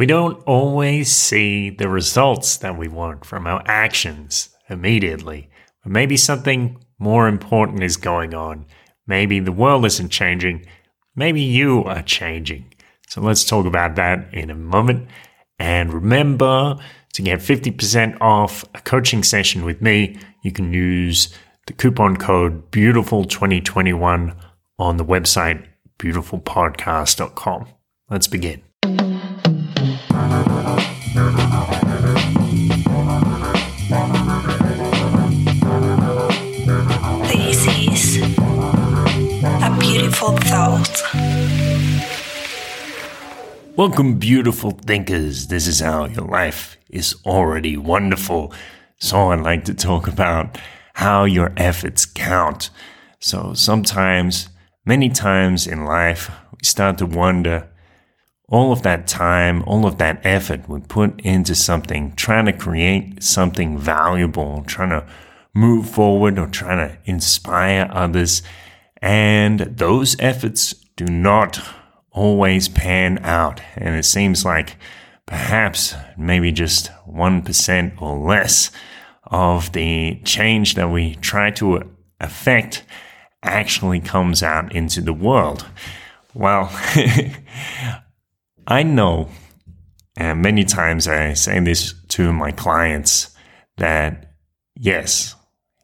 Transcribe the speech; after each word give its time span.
We 0.00 0.06
don't 0.06 0.42
always 0.46 1.12
see 1.12 1.68
the 1.68 1.90
results 1.90 2.56
that 2.56 2.78
we 2.78 2.88
want 2.88 3.26
from 3.26 3.46
our 3.46 3.62
actions 3.66 4.48
immediately, 4.70 5.50
but 5.82 5.92
maybe 5.92 6.16
something 6.16 6.82
more 6.98 7.28
important 7.28 7.82
is 7.82 7.98
going 7.98 8.32
on. 8.32 8.64
Maybe 9.06 9.40
the 9.40 9.52
world 9.52 9.84
isn't 9.84 10.08
changing. 10.08 10.64
Maybe 11.14 11.42
you 11.42 11.84
are 11.84 12.00
changing. 12.00 12.72
So 13.08 13.20
let's 13.20 13.44
talk 13.44 13.66
about 13.66 13.96
that 13.96 14.32
in 14.32 14.48
a 14.48 14.54
moment. 14.54 15.06
And 15.58 15.92
remember 15.92 16.78
to 17.12 17.20
get 17.20 17.40
50% 17.40 18.16
off 18.22 18.64
a 18.74 18.80
coaching 18.80 19.22
session 19.22 19.66
with 19.66 19.82
me, 19.82 20.18
you 20.42 20.50
can 20.50 20.72
use 20.72 21.28
the 21.66 21.74
coupon 21.74 22.16
code 22.16 22.70
beautiful2021 22.70 24.34
on 24.78 24.96
the 24.96 25.04
website 25.04 25.62
beautifulpodcast.com. 25.98 27.66
Let's 28.08 28.28
begin. 28.28 28.62
This 37.28 37.66
is 37.66 38.16
a 38.22 39.76
beautiful 39.78 40.36
thought. 40.36 41.02
Welcome, 43.76 44.18
beautiful 44.18 44.70
thinkers. 44.70 45.48
This 45.48 45.66
is 45.66 45.80
how 45.80 46.06
your 46.06 46.24
life 46.24 46.78
is 46.88 47.16
already 47.26 47.76
wonderful. 47.76 48.54
So, 48.98 49.30
I'd 49.30 49.40
like 49.40 49.64
to 49.64 49.74
talk 49.74 50.08
about 50.08 50.58
how 50.94 51.24
your 51.24 51.52
efforts 51.56 52.06
count. 52.06 52.70
So, 53.18 53.52
sometimes, 53.52 54.48
many 54.86 55.10
times 55.10 55.66
in 55.66 55.84
life, 55.84 56.30
we 56.52 56.64
start 56.64 56.98
to 56.98 57.06
wonder 57.06 57.68
all 58.50 58.72
of 58.72 58.82
that 58.82 59.06
time, 59.06 59.62
all 59.66 59.86
of 59.86 59.98
that 59.98 60.20
effort 60.24 60.68
we 60.68 60.80
put 60.80 61.20
into 61.20 61.54
something, 61.54 62.12
trying 62.16 62.46
to 62.46 62.52
create 62.52 63.22
something 63.22 63.78
valuable, 63.78 64.64
trying 64.66 64.90
to 64.90 65.06
move 65.54 65.88
forward 65.88 66.38
or 66.38 66.48
trying 66.48 66.88
to 66.88 66.98
inspire 67.04 67.88
others. 67.92 68.42
And 69.00 69.60
those 69.60 70.16
efforts 70.18 70.74
do 70.96 71.04
not 71.06 71.60
always 72.10 72.68
pan 72.68 73.18
out. 73.22 73.60
And 73.76 73.94
it 73.94 74.04
seems 74.04 74.44
like 74.44 74.76
perhaps 75.26 75.94
maybe 76.18 76.50
just 76.50 76.90
1% 77.08 78.02
or 78.02 78.18
less 78.18 78.72
of 79.24 79.70
the 79.72 80.20
change 80.24 80.74
that 80.74 80.90
we 80.90 81.14
try 81.16 81.52
to 81.52 81.88
affect 82.18 82.82
actually 83.44 84.00
comes 84.00 84.42
out 84.42 84.74
into 84.74 85.00
the 85.00 85.12
world. 85.12 85.66
Well, 86.34 86.68
I 88.70 88.84
know, 88.84 89.28
and 90.16 90.42
many 90.42 90.62
times 90.62 91.08
I 91.08 91.32
say 91.32 91.58
this 91.58 91.92
to 92.10 92.32
my 92.32 92.52
clients, 92.52 93.34
that 93.78 94.36
yes, 94.76 95.34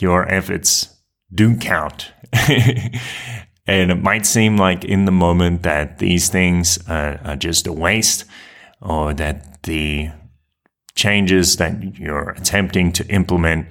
your 0.00 0.32
efforts 0.32 0.94
do 1.34 1.56
count. 1.56 2.12
and 2.32 3.90
it 3.90 4.00
might 4.00 4.26
seem 4.26 4.56
like 4.56 4.84
in 4.84 5.06
the 5.06 5.12
moment 5.12 5.64
that 5.64 5.98
these 5.98 6.28
things 6.28 6.78
are, 6.88 7.20
are 7.24 7.36
just 7.36 7.66
a 7.66 7.72
waste 7.72 8.24
or 8.80 9.12
that 9.12 9.64
the 9.64 10.10
changes 10.94 11.56
that 11.56 11.98
you're 11.98 12.30
attempting 12.30 12.92
to 12.92 13.06
implement, 13.08 13.66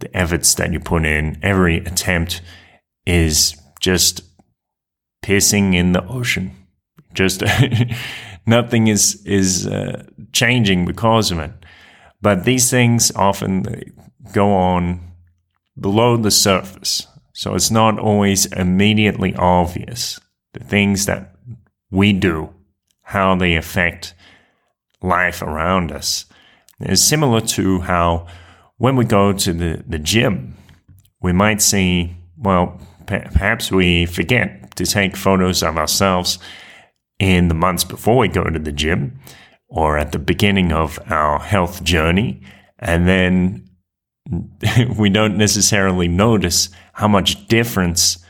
the 0.00 0.14
efforts 0.14 0.54
that 0.56 0.70
you 0.70 0.80
put 0.80 1.06
in, 1.06 1.38
every 1.42 1.78
attempt 1.78 2.42
is 3.06 3.58
just 3.80 4.20
pissing 5.22 5.74
in 5.74 5.92
the 5.92 6.06
ocean. 6.06 6.54
Just 7.14 7.42
nothing 8.50 8.88
is 8.88 9.22
is 9.24 9.66
uh, 9.66 10.02
changing 10.32 10.84
because 10.84 11.30
of 11.30 11.38
it. 11.38 11.52
But 12.20 12.44
these 12.44 12.70
things 12.70 13.10
often 13.16 13.64
go 14.32 14.52
on 14.52 15.00
below 15.78 16.18
the 16.18 16.30
surface, 16.30 17.06
so 17.32 17.54
it's 17.54 17.70
not 17.70 17.98
always 17.98 18.46
immediately 18.46 19.34
obvious 19.36 20.20
the 20.52 20.64
things 20.64 21.06
that 21.06 21.34
we 21.90 22.12
do, 22.12 22.50
how 23.02 23.36
they 23.36 23.56
affect 23.56 24.14
life 25.00 25.40
around 25.40 25.92
us. 25.92 26.26
It's 26.80 27.02
similar 27.02 27.40
to 27.56 27.80
how 27.80 28.26
when 28.76 28.96
we 28.96 29.04
go 29.04 29.32
to 29.32 29.52
the, 29.52 29.82
the 29.86 29.98
gym, 29.98 30.56
we 31.22 31.32
might 31.32 31.62
see, 31.62 32.16
well, 32.36 32.80
perhaps 33.06 33.70
we 33.70 34.06
forget 34.06 34.76
to 34.76 34.86
take 34.86 35.16
photos 35.16 35.62
of 35.62 35.76
ourselves 35.76 36.38
in 37.20 37.48
the 37.48 37.54
months 37.54 37.84
before 37.84 38.16
we 38.16 38.28
go 38.28 38.44
to 38.44 38.58
the 38.58 38.72
gym 38.72 39.20
or 39.68 39.98
at 39.98 40.10
the 40.10 40.18
beginning 40.18 40.72
of 40.72 40.98
our 41.06 41.38
health 41.38 41.84
journey. 41.84 42.42
And 42.78 43.06
then 43.06 43.68
we 44.98 45.10
don't 45.10 45.36
necessarily 45.36 46.08
notice 46.08 46.70
how 46.94 47.06
much 47.06 47.46
difference 47.46 48.24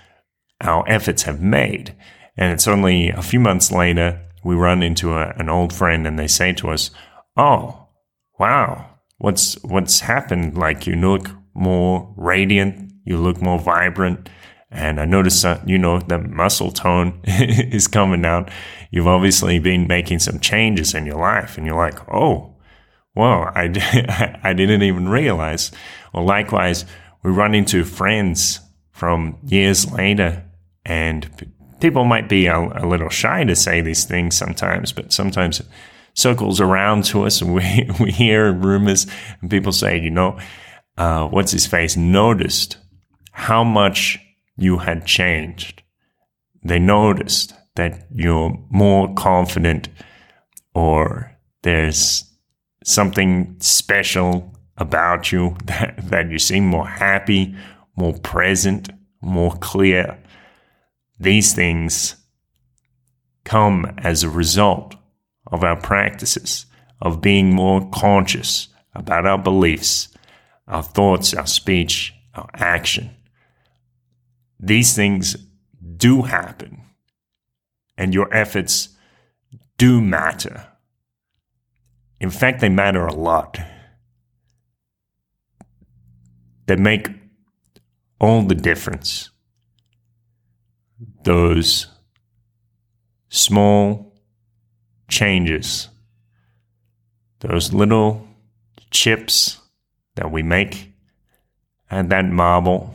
our 0.60 0.84
efforts 0.88 1.22
have 1.22 1.40
made. 1.40 1.96
And 2.36 2.52
it's 2.52 2.68
only 2.68 3.10
a 3.10 3.22
few 3.22 3.40
months 3.40 3.70
later 3.70 4.20
we 4.44 4.54
run 4.54 4.82
into 4.82 5.14
a, 5.14 5.28
an 5.36 5.48
old 5.48 5.72
friend 5.72 6.06
and 6.06 6.18
they 6.18 6.26
say 6.26 6.52
to 6.54 6.70
us, 6.70 6.90
"Oh, 7.36 7.88
wow, 8.38 8.90
what's 9.18 9.62
what's 9.62 10.00
happened? 10.00 10.56
Like 10.56 10.86
you 10.86 10.96
look 10.96 11.30
more 11.54 12.12
radiant, 12.16 12.92
you 13.04 13.18
look 13.18 13.40
more 13.40 13.58
vibrant." 13.58 14.28
And 14.70 15.00
I 15.00 15.04
notice 15.04 15.42
that, 15.42 15.68
you 15.68 15.78
know, 15.78 15.98
the 15.98 16.18
muscle 16.18 16.70
tone 16.70 17.20
is 17.24 17.88
coming 17.88 18.24
out. 18.24 18.50
You've 18.90 19.08
obviously 19.08 19.58
been 19.58 19.88
making 19.88 20.20
some 20.20 20.38
changes 20.38 20.94
in 20.94 21.06
your 21.06 21.18
life 21.18 21.58
and 21.58 21.66
you're 21.66 21.76
like, 21.76 21.98
oh, 22.12 22.54
well, 23.14 23.50
I, 23.54 24.38
I 24.44 24.52
didn't 24.52 24.82
even 24.82 25.08
realize. 25.08 25.72
Or 26.12 26.22
likewise, 26.22 26.84
we 27.22 27.32
run 27.32 27.54
into 27.54 27.84
friends 27.84 28.60
from 28.92 29.38
years 29.44 29.90
later 29.90 30.44
and 30.84 31.48
people 31.80 32.04
might 32.04 32.28
be 32.28 32.46
a, 32.46 32.56
a 32.56 32.86
little 32.86 33.08
shy 33.08 33.42
to 33.44 33.56
say 33.56 33.80
these 33.80 34.04
things 34.04 34.36
sometimes, 34.36 34.92
but 34.92 35.12
sometimes 35.12 35.60
it 35.60 35.66
circles 36.14 36.60
around 36.60 37.04
to 37.06 37.24
us 37.24 37.40
and 37.40 37.54
we, 37.54 37.90
we 38.00 38.12
hear 38.12 38.52
rumors 38.52 39.06
and 39.40 39.50
people 39.50 39.72
say, 39.72 39.98
you 39.98 40.10
know, 40.10 40.38
uh, 40.96 41.26
what's 41.26 41.50
his 41.52 41.66
face 41.66 41.96
noticed 41.96 42.76
how 43.32 43.64
much 43.64 44.18
you 44.60 44.78
had 44.78 45.06
changed. 45.06 45.82
They 46.62 46.78
noticed 46.78 47.54
that 47.76 48.06
you're 48.14 48.58
more 48.68 49.12
confident 49.14 49.88
or 50.74 51.34
there's 51.62 52.24
something 52.84 53.56
special 53.60 54.54
about 54.76 55.32
you 55.32 55.56
that, 55.64 55.98
that 56.10 56.30
you 56.30 56.38
seem 56.38 56.66
more 56.66 56.86
happy, 56.86 57.54
more 57.96 58.18
present, 58.18 58.90
more 59.22 59.52
clear. 59.56 60.18
These 61.18 61.54
things 61.54 62.16
come 63.44 63.86
as 63.98 64.22
a 64.22 64.30
result 64.30 64.94
of 65.46 65.64
our 65.64 65.76
practices 65.76 66.66
of 67.00 67.22
being 67.22 67.54
more 67.54 67.88
conscious 67.90 68.68
about 68.94 69.26
our 69.26 69.38
beliefs, 69.38 70.08
our 70.68 70.82
thoughts, 70.82 71.32
our 71.32 71.46
speech, 71.46 72.14
our 72.34 72.48
action. 72.54 73.10
These 74.62 74.94
things 74.94 75.36
do 75.96 76.22
happen, 76.22 76.82
and 77.96 78.12
your 78.12 78.32
efforts 78.32 78.90
do 79.78 80.02
matter. 80.02 80.66
In 82.20 82.28
fact, 82.28 82.60
they 82.60 82.68
matter 82.68 83.06
a 83.06 83.14
lot. 83.14 83.58
They 86.66 86.76
make 86.76 87.08
all 88.20 88.42
the 88.42 88.54
difference. 88.54 89.30
Those 91.24 91.86
small 93.30 94.14
changes, 95.08 95.88
those 97.38 97.72
little 97.72 98.28
chips 98.90 99.58
that 100.16 100.30
we 100.30 100.42
make, 100.42 100.92
and 101.90 102.10
that 102.10 102.26
marble 102.26 102.94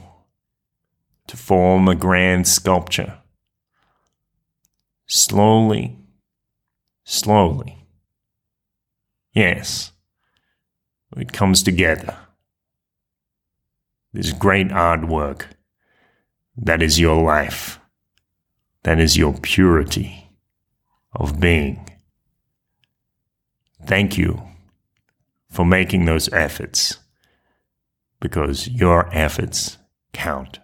to 1.28 1.38
form 1.38 1.88
a 1.88 1.96
grand 1.96 2.48
sculpture. 2.48 3.18
Slowly, 5.08 5.98
slowly. 7.04 7.86
Yes, 9.34 9.92
it 11.18 11.34
comes 11.34 11.62
together. 11.64 12.18
This 14.14 14.32
great 14.32 14.70
artwork 14.70 15.46
that 16.58 16.82
is 16.82 17.00
your 17.00 17.22
life, 17.22 17.80
that 18.84 19.00
is 19.00 19.18
your 19.18 19.34
purity 19.34 20.30
of 21.14 21.40
being. 21.40 21.90
Thank 23.86 24.18
you 24.18 24.42
for 25.50 25.66
making 25.66 26.06
those 26.06 26.32
efforts 26.34 26.98
because 28.20 28.68
your 28.68 29.10
efforts 29.14 29.78
count. 30.14 30.60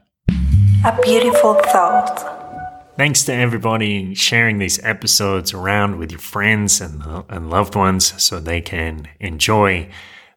A 0.84 1.00
beautiful 1.04 1.54
thought. 1.54 2.98
Thanks 2.98 3.24
to 3.26 3.34
everybody 3.34 4.16
sharing 4.16 4.58
these 4.58 4.84
episodes 4.84 5.54
around 5.54 6.00
with 6.00 6.10
your 6.10 6.20
friends 6.20 6.82
and, 6.82 7.04
and 7.30 7.52
loved 7.52 7.76
ones 7.76 8.20
so 8.20 8.40
they 8.40 8.62
can 8.62 9.08
enjoy 9.20 9.92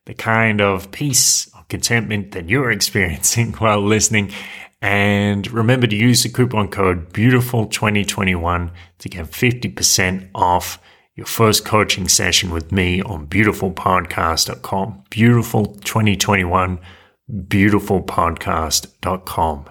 the 0.05 0.13
kind 0.13 0.61
of 0.61 0.91
peace 0.91 1.51
or 1.55 1.65
contentment 1.71 2.33
that 2.33 2.51
you're 2.51 2.71
experiencing 2.79 3.55
while 3.55 3.81
listening. 3.81 4.33
And 4.83 5.51
remember 5.51 5.87
to 5.87 5.97
use 5.97 6.25
the 6.25 6.29
coupon 6.29 6.69
code 6.69 7.11
BEAUTIFUL2021 7.15 8.71
to 8.99 9.09
get 9.09 9.25
50% 9.25 10.29
off 10.35 10.79
your 11.15 11.25
first 11.25 11.65
coaching 11.65 12.07
session 12.07 12.51
with 12.51 12.71
me 12.71 13.01
on 13.01 13.29
beautifulpodcast.com. 13.29 15.05
Beautiful 15.09 15.65
2021, 15.77 16.79
beautifulpodcast.com. 17.31 19.71